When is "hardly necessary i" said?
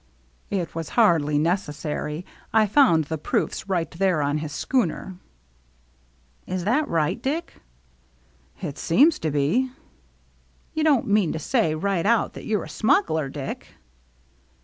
0.97-2.65